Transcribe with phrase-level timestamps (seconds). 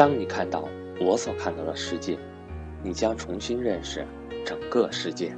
[0.00, 0.66] 当你看到
[0.98, 2.18] 我所看到的世界，
[2.82, 4.02] 你将重新认识
[4.46, 5.36] 整个世界。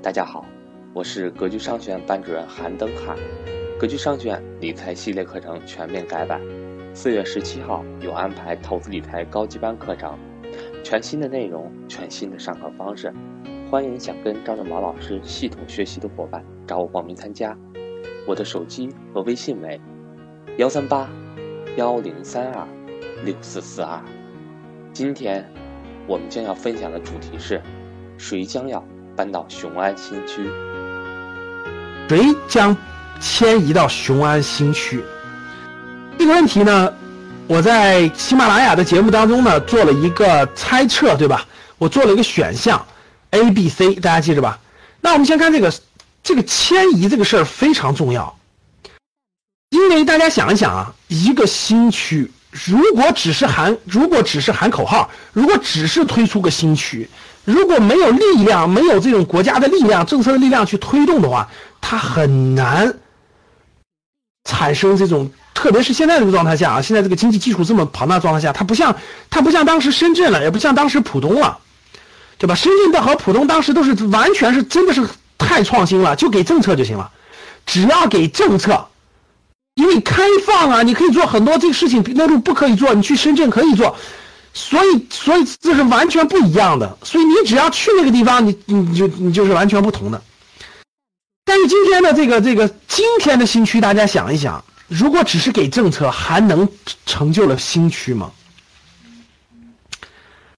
[0.00, 0.46] 大家好，
[0.94, 3.16] 我是格局商学院班主任韩登海。
[3.76, 6.40] 格局商学院理财系列课程全面改版，
[6.94, 10.16] 四月十七号有安排投资理财高级班课程，
[10.84, 13.12] 全新的内容，全新的上课方式。
[13.68, 17.58] 欢迎想跟张正毛老师系统学习的伙伴找我报名参加。
[18.28, 19.80] 我的手机和微信为
[20.56, 21.10] 幺三八
[21.76, 22.64] 幺零三二
[23.24, 24.00] 六四四二。
[24.92, 25.48] 今天
[26.06, 27.62] 我们将要分享的主题是：
[28.16, 28.84] 谁将要
[29.16, 30.50] 搬到雄安新区？
[32.08, 32.76] 谁将
[33.20, 35.02] 迁移到雄安新区？
[36.18, 36.92] 这个问题呢，
[37.46, 41.46] 我在喜马拉雅的节目当中呢做了一个猜测，对吧？
[41.78, 42.84] 我做了一个选项。
[43.30, 44.58] A、B、C，大家记着吧。
[45.02, 45.70] 那我们先看这个，
[46.22, 48.38] 这个迁移这个事儿非常重要，
[49.68, 57.08] 因为大家想一想啊，一个新区如果只是喊，如果只是喊口号，如果只是推出个新区，
[57.44, 61.48] 如果没有力量，没有这种国家的力量、政策的力量去推动的话，
[61.80, 62.94] 它很难
[64.44, 68.96] 产生这种，特别是现在这个状态下啊，现在这个经济基础这么庞大状态下，它不像，
[69.30, 71.58] 它不像当时深圳了，也不像当时浦东了。
[72.40, 72.54] 对吧？
[72.54, 75.04] 深圳的和浦东当时都是完全是真的是
[75.36, 77.10] 太创新了，就给政策就行了，
[77.66, 78.86] 只要给政策，
[79.78, 83.96] 因为开放啊，你可以做很多这个事情，内陆不可以做，你去深圳可以做，
[84.52, 86.98] 所以所以这是完全不一样的。
[87.04, 90.20] 所以你只要去那个地方，你你就你就是完全不同的。
[91.44, 96.68] 但是今天的这个这个今天的新区，大家想一想，如果只是给政策，还能
[97.06, 98.32] 成就了新区吗？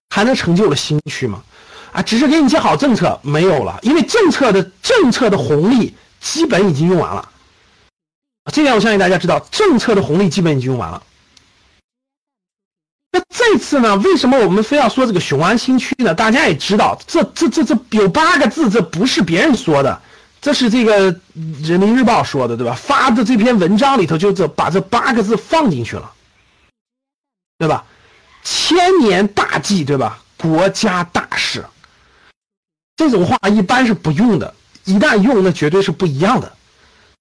[0.08, 1.42] 还能成就了新区吗？
[1.92, 7.28] 啊，只是给你些好政策没有了，因为政策的政策的红利基本已经用完了。
[8.50, 11.02] 这点我相信大家知道，政策的红利基本已经用完了。
[13.12, 16.14] 那这次呢，为什么我们非要说这个雄安新区呢？
[16.14, 20.00] 大家也知道，这这这这有八个字，这不是别人说的，
[20.40, 21.10] 这是这个
[21.62, 22.74] 人民日报说的，对吧？
[22.74, 26.12] 发的这篇文章里头就这把这八个字放进去了，
[27.58, 27.84] 对吧？
[28.44, 30.22] 千年大计，对吧？
[30.36, 31.64] 国家大事。
[32.96, 36.52] 这种话一般是不用的，一旦用，那绝对是不一样的，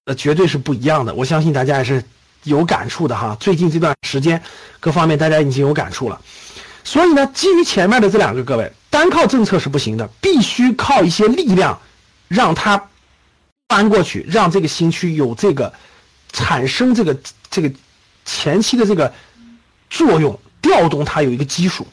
[0.04, 1.14] 呃绝对是不一样的。
[1.14, 2.02] 我相信大家也是
[2.44, 3.36] 有感触的哈。
[3.40, 4.42] 最近这段时间，
[4.78, 6.20] 各方面大家已经有感触了。
[6.82, 11.78] 所以呢，基于前面的这两个，各位单靠政策是不行的，必须靠一些力量，
[12.28, 12.88] 让它
[13.68, 15.72] 搬过去，让这个新区有这个
[16.32, 17.16] 产生这个
[17.50, 17.70] 这个
[18.24, 19.12] 前期的这个
[19.90, 21.86] 作用，调动它有一个基础。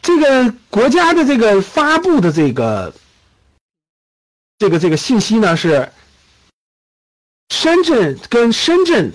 [0.00, 2.94] 这个国家的这个发布的这个
[4.64, 5.86] 这个这个信息呢是，
[7.50, 9.12] 深圳跟深圳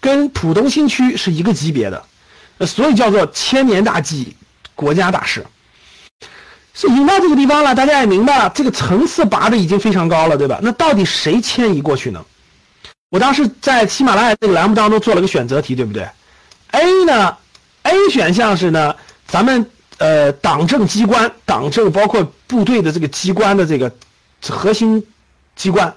[0.00, 2.04] 跟浦东新区是一个级别的，
[2.64, 4.36] 所以叫做千年大计，
[4.76, 5.44] 国家大事。
[6.72, 10.60] 是引到这个地方了，大家也明白了，这个层次拔的已经非常高了，对吧？
[10.62, 12.24] 那到底谁迁移过去呢？
[13.10, 16.06] 我当时在喜马拉雅这个栏目当中做了个选择题，对不对
[16.70, 17.36] ？A 呢
[17.82, 18.94] ？A 选项是呢，
[19.26, 19.68] 咱们。
[19.98, 23.94] 呃，党政机关、党政包括部队的这个机关的这个
[24.50, 25.06] 核心
[25.54, 25.94] 机关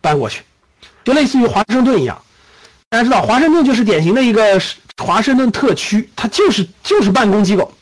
[0.00, 0.42] 搬过去，
[1.04, 2.20] 就类似于华盛顿一样。
[2.88, 4.60] 大家知道，华盛顿就是典型的一个
[5.02, 7.72] 华盛顿特区，它就是就是办公机构，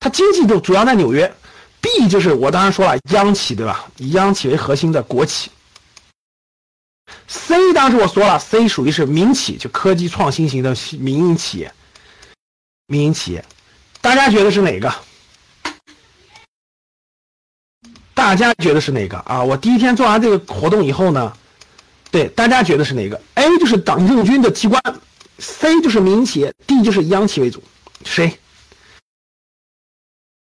[0.00, 1.34] 它经济就主要在纽约。
[1.80, 3.86] B 就是我当然说了，央企对吧？
[3.98, 5.50] 以央企为核心的国企。
[7.28, 11.72] C 当时我说了，C 属于是民企，就科技创新型的民营企业，
[12.86, 13.44] 民营企业。
[14.00, 14.92] 大家觉得是哪个？
[18.18, 19.44] 大家觉得是哪个啊？
[19.44, 21.32] 我第一天做完这个活动以后呢，
[22.10, 24.82] 对大家觉得是哪个？A 就是党政军的机关
[25.38, 27.62] ，C 就是民营企业，D 就是央企为主。
[28.04, 28.36] 谁？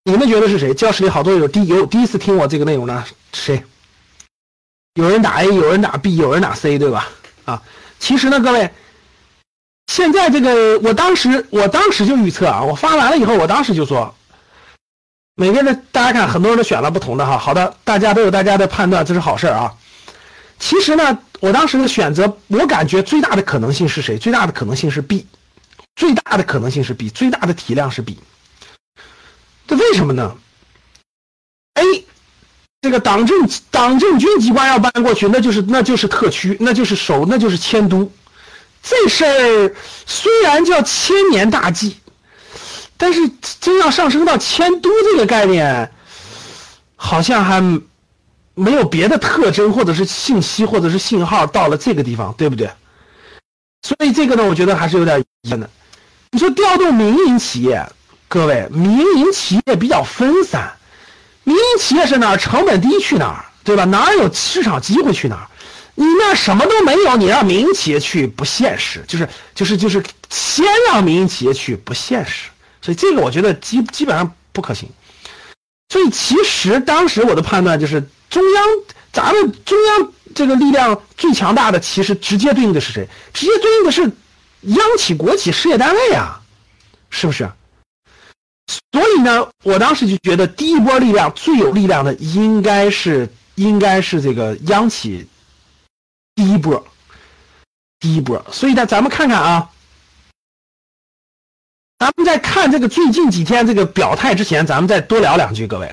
[0.05, 0.73] 你们觉得是谁？
[0.73, 3.63] 教室里好多有第有第一次听我这个内容的，谁？
[4.95, 7.07] 有人打 A，有人打 B，有人打 C，对吧？
[7.45, 7.61] 啊，
[7.99, 8.71] 其实呢，各位。
[9.85, 14.15] 现在这个，我当时我当时就预测啊，我发完了以后，我当时就说，
[15.39, 17.37] 每个人大家看，很多人都选了不同的哈。
[17.37, 19.71] 好的，大家都有大家的判断，这是好事啊。
[20.57, 24.17] 其实呢，我当时的选择，我感觉最大的可能性是谁？
[24.17, 25.27] 最大的可能性是 B，
[25.95, 28.17] 最大的可能性是 B，最大的体量是 B。
[29.67, 30.35] 这为什么呢
[31.75, 32.05] ？A，
[32.81, 38.11] 这个党政党政军机关要搬过去，那就是那就是特区，那就是首那就是迁都。
[38.81, 39.75] 这事儿
[40.07, 41.97] 虽然叫千年大计，
[42.97, 43.29] 但是
[43.59, 45.91] 真要上升到迁都这个概念，
[46.95, 47.61] 好像还
[48.55, 52.69] 没有别的特征，或者是信息，或者是信号到了这个地方，对不对？
[53.83, 55.69] 所以这个呢，我觉得还是有点遗憾的。
[56.31, 57.87] 你说调动民营企业，
[58.27, 60.73] 各位，民营企业比较分散，
[61.43, 63.85] 民营企业是哪儿成本低去哪儿，对吧？
[63.85, 65.47] 哪儿有市场机会去哪儿。
[65.93, 72.49] 你那什么都没有，你让民营企业去不现实，就是就是就是先让民营企业去不现实。
[72.87, 74.87] 所以这个我觉得基基本上不可行。
[75.89, 78.65] 所以其实当时我的判断就是中央，
[79.11, 83.05] 咱们中央这个力量最强大的，其实直接对应的是谁？
[83.33, 84.09] 直接对应的是
[84.61, 86.41] 央企、国企、事业单位啊，
[87.09, 87.51] 是不是？
[88.93, 95.27] 所以呢，我当时就觉得第一波力量最有力量的应该是应该是这个央企
[96.35, 96.87] 第一波，
[97.99, 98.41] 第一波。
[98.49, 99.69] 所以呢，咱们看看啊。
[101.99, 105.91] 咱们在看这个最近几天这个表态之前，咱们再多聊两句，各位。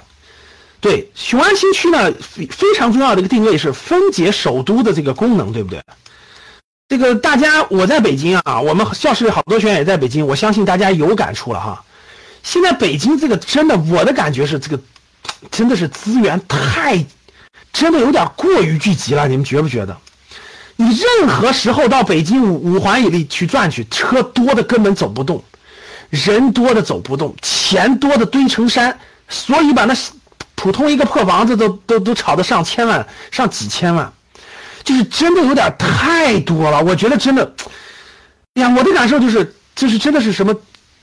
[0.79, 2.13] 对雄安新区呢，
[2.51, 5.83] 非常重要的一个定位是分解首都的这个功能，对不对？
[6.89, 11.83] 这个大家我在北京啊，我们教室里好多学员也在北京，我相信大家有感触了哈。
[12.43, 14.79] 现在北京这个真的，我的感觉是这个
[15.51, 17.03] 真的是资源太，
[17.73, 19.97] 真的有点过于聚集了，你们觉不觉得？
[20.77, 25.43] 你任何时候到北京五五环以内去转去，车多的根本走不动。
[26.15, 28.97] 人多的走不动，钱多的堆成山，
[29.29, 29.95] 所以把那
[30.55, 34.13] 普通一个破房子都都都炒得上千万、上几千万，
[34.85, 36.83] 就是真的有点太多了。
[36.83, 37.55] 我觉得真的，
[38.55, 40.55] 哎呀，我的感受就是，就是真的是什么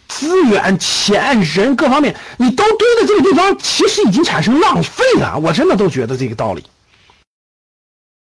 [0.07, 5.37] 资源、钱、人各方面，你都堆在这个地方，其实已经产生浪费了。
[5.37, 6.63] 我真的都觉得这个道理，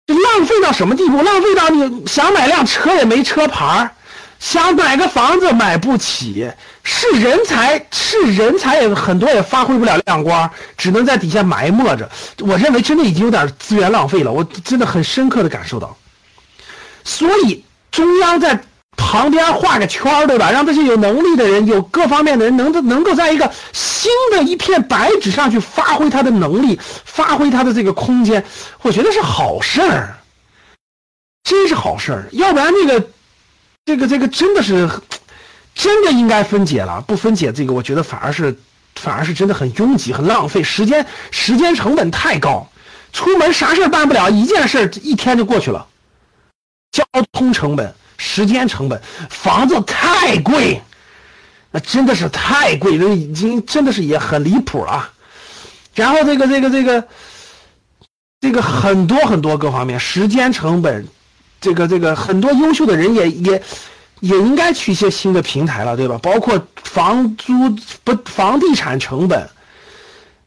[0.06, 1.22] 浪费到什么地步？
[1.22, 3.90] 浪费到你想买辆车也没车牌儿。
[4.38, 6.50] 想买个房子买不起，
[6.82, 12.08] 是人才，是人才也很多也发挥不了亮光，只能在底下埋没着。
[12.40, 15.96] 我认为真的已经有点资源浪费了，我真的很深刻的感受到。
[17.04, 18.60] 所以中央在
[18.96, 20.50] 旁边画个圈对吧？
[20.50, 28.44] 让这些有能力的人、有各方面的人，能能够在一个新的一片白纸上去发挥他的能力，发挥他的这个空间，
[28.82, 30.18] 我觉得是好事儿，
[31.42, 32.28] 真是好事儿。
[32.32, 33.08] 要不然那个。
[33.86, 34.88] 这个这个真的是，
[35.74, 37.02] 真的应该分解了。
[37.02, 38.56] 不分解这个，我觉得反而是，
[38.94, 42.66] 反而是真的很拥挤、很浪费时间，时间成本太高。
[43.12, 45.86] 出门啥事办不了，一件事一天就过去了。
[46.92, 50.80] 交通成本、时间成本，房子太贵，
[51.70, 55.10] 那真的是太贵，那已经真的是也很离谱了。
[55.94, 57.06] 然后这个这个这个，
[58.40, 61.06] 这个很多很多各方面，时间成本。
[61.64, 63.62] 这个这个很多优秀的人也也
[64.20, 66.18] 也应该去一些新的平台了，对吧？
[66.18, 67.52] 包括房租
[68.04, 69.48] 不房地产成本，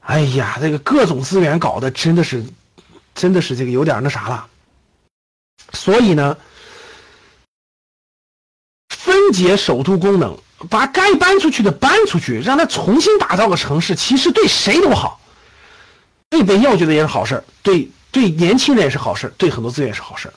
[0.01, 2.45] 哎呀，这个各种资源搞的真的是
[3.15, 4.45] 真的是这个有点那啥了。
[5.73, 6.37] 所以呢，
[8.89, 10.37] 分解首都功能，
[10.69, 15.19] 把该搬出去的搬出去，让它重新打造个城市，其实对谁都好。
[16.29, 20.31] 对北京我觉得也是好事对对年轻人也是好事对很多资源也是好事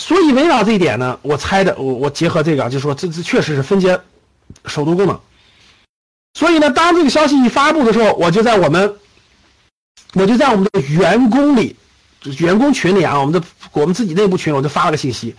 [0.00, 4.00] 所以围绕这一点呢，我猜的，我我结合这个，就说这这确实是分解
[4.64, 5.20] 首都功能。
[6.32, 8.94] 所以呢，当这个消息一发布的时候，我就在我们，
[10.14, 11.76] 我就在我们的员工里，
[12.38, 15.36] 员工群里啊，我们的我们自己内部群，我就发了个信息，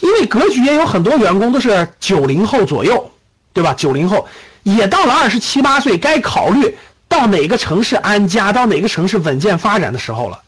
[0.00, 3.10] 因为格局也有很多员工都是九零后左右，
[3.54, 3.72] 对吧？
[3.72, 4.28] 九零后
[4.62, 6.76] 也到了二十七八岁，该考虑
[7.08, 10.42] 到哪个城市安家，到哪个城市稳健发展的时候了。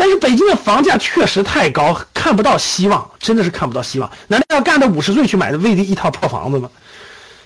[0.00, 4.08] 但是北京的房价确实太高，看不到希望，真的是看不到希望。
[4.28, 6.70] 难道要干到五十岁去买的未一套破房子吗？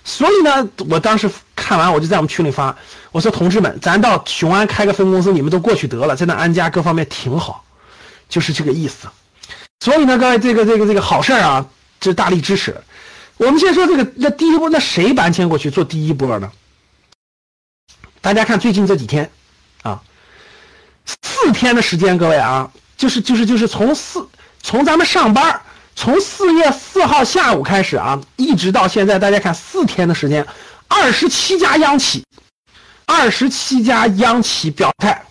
[0.04, 2.76] 所以呢，我当时看完，我就在我们群里发，
[3.10, 7.64] 我说：“同志们，咱到雄安开个分公司，你们都过去得了，在那安家，各方面挺好，
[8.28, 9.08] 就是这个意思。”
[9.80, 11.66] 所以呢，各位，这个这个这个好事啊，
[12.00, 12.76] 这大力支持。
[13.38, 16.52] 我们先说这个，那第一波，那谁搬迁过去做第一波呢？
[18.20, 19.30] 大家看最近这几天。
[19.82, 20.02] 啊
[21.04, 24.28] 四天的时间，各位啊，就是就是就是从四
[24.62, 25.60] 从咱们上班，
[25.96, 30.46] 从四月四号下午开始啊，一直到现在，大家看四天的时间，
[30.88, 32.24] 二十七家央企，
[33.06, 35.24] 二十七家央企表态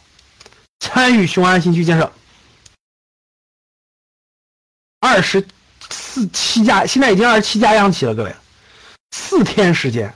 [0.80, 2.12] 参与雄安新区建设，
[5.00, 5.46] 二十
[5.90, 8.36] 四七家，现在已经二十七家央企了，各位，
[9.12, 10.14] 四天时间，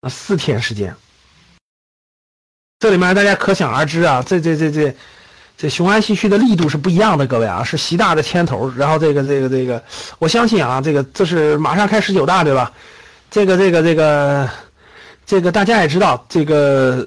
[0.00, 0.96] 啊，四天时间。
[2.82, 4.92] 这里面大家可想而知啊，这这这这
[5.56, 9.80] 这雄安新区的力度是不一样的，各位啊，是习大的牵头，然后这个这个这个，
[10.18, 12.72] 我相信啊，这个这是马上开十九大对吧？
[13.30, 14.50] 这个这个这个
[15.24, 17.06] 这个大家也知道，这个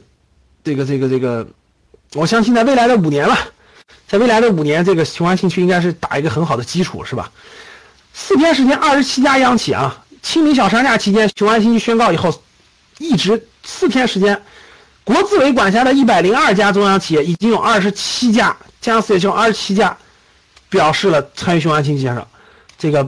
[0.64, 1.46] 这个这个这个，
[2.14, 3.38] 我相信在未来的五年了，
[4.08, 7.30] 在未来的五年，这个雄安新区应该是打一个很好的基础，是吧？
[8.14, 12.42] 四天时间，二十七家央企啊，清明小长假期间，雄安新区宣告以后，
[12.98, 14.42] 一直四天时间，
[15.06, 19.96] 国资委管辖的一百零二家中央企业已经有二十七家，加上四月就二十七家，
[20.68, 22.28] 表示了参与雄安新区建设，
[22.78, 23.08] 这个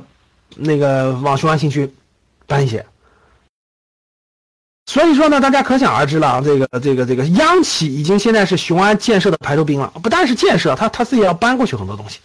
[0.55, 1.91] 那个往雄安新区
[2.45, 2.85] 搬一些。
[4.85, 12.19] 所以说呢，大家可想而知了，这个这个这个央企已经现在是雄安建设的排头兵了，不但是建设，他他自己要搬过去很多东西。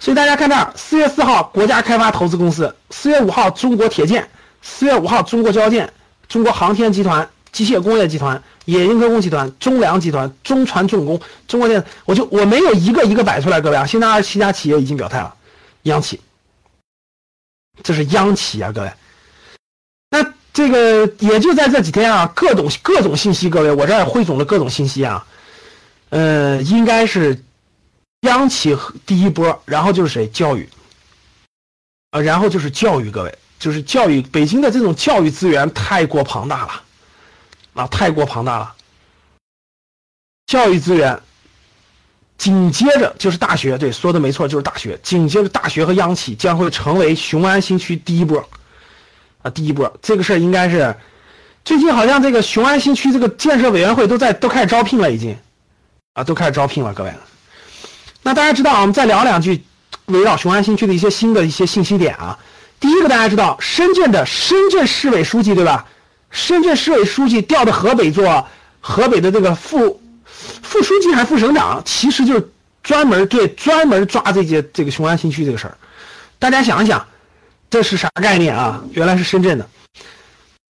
[0.00, 4.22] 所以大家看这儿，四月四号，国家开发投资公司；四月五号，中国铁建；
[4.62, 5.90] 四月五号，中国交建、
[6.28, 15.34] 中国航天集团、机械工业集团、冶金科工集团、中粮集团、中船重工、中国电，我就我没有一个一个摆出来，各位啊，现在二十七家企业已经表态了，
[15.82, 16.20] 央企，
[17.82, 18.92] 这是央企啊，各位。
[20.10, 20.32] 那。
[20.52, 25.24] 这个也就在这几天啊，各种各种信息，各位，我这儿汇总了各种信息啊，
[26.08, 27.40] 呃，应该是
[28.22, 28.76] 央企
[29.06, 30.26] 第一波，然后就是谁？
[30.26, 30.68] 教育
[32.10, 34.20] 啊，然后就是教育，各位，就是教育。
[34.20, 36.82] 北京的这种教育资源太过庞大了
[37.74, 38.74] 啊，太过庞大了。
[40.46, 41.20] 教育资源
[42.36, 44.98] 紧接着就是大学，对，说的没错，就是大学。
[45.02, 48.48] 紧接着大学和央企将会成为雄安新区第一波。
[49.42, 50.94] 啊，第一波这个事儿应该是
[51.64, 55.36] 最近好像这个雄安新区这个建设委员会都在都开始招聘了，已经
[56.14, 57.12] 啊都开始招聘了，各位。
[58.22, 59.64] 那大家知道，我们再聊两句
[60.06, 62.38] 围绕雄安新区的一些新的一些信息点啊。
[62.80, 65.86] 第一个，大家知道深圳的深圳市委书记对吧？
[66.30, 68.46] 深圳市委书记调到河北做
[68.80, 70.00] 河北的这个副
[70.62, 72.50] 副书记还是副省长，其实就是
[72.82, 75.76] 专门对专门抓这些这个雄安新区这个事儿。
[76.38, 77.06] 大家想一想。
[77.72, 78.82] 这是啥概念啊？
[78.90, 79.68] 原来是深圳的。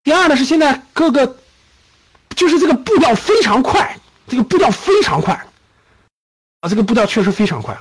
[0.05, 1.39] 第二呢是现在各个，
[2.37, 3.97] 就是这个步调非常快，
[4.29, 5.33] 这个步调非常快，
[6.61, 7.75] 啊，这个步调确实非常快，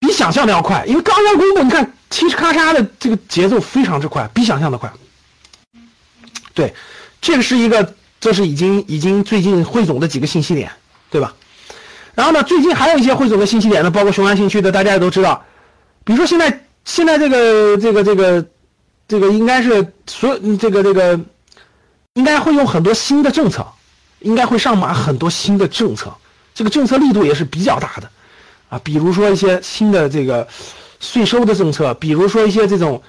[0.00, 0.86] 比想象的要快。
[0.86, 4.90] 因为刚刚公布，你看嘁哧咔嚓的这个节奏非常之快，比想象的快。
[6.56, 6.74] 对，
[7.20, 10.72] 这个是一个，这是已经已经最近汇总的几个信息点，
[11.10, 11.32] 对吧？
[12.16, 15.44] 然后呢，最近还有一些汇总的信息点呢，包括雄安新区的，大家也都知道，
[16.02, 16.62] 比如说现在。
[16.88, 18.46] 现在这个这个这个
[19.08, 21.18] 这个应该是所有这个这个
[22.12, 23.66] 应该会用很多新的政策，
[24.20, 26.14] 应该会上马很多新的政策，
[26.54, 28.08] 这个政策力度也是比较大的
[28.68, 30.46] 啊，比如说一些新的这个
[31.00, 33.02] 税收的政策，比如说一些这种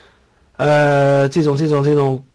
[0.55, 2.25] 呃这种这种这种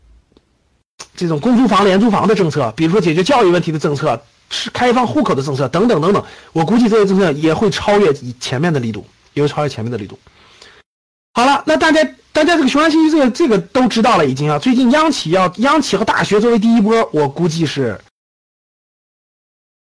[1.16, 10.18] 这种公租房廉租房的政策，比如说解决教育问题的政策，是开放户口的政策等等等等，我估计这些政策也会超越前面的力度，也会超越前面的力度。
[11.34, 14.58] 好了，那大家大家这个雄安新区这个这个都知道了已经啊。
[14.58, 17.98] 最近央企要央企和大学作为第一波，我估计是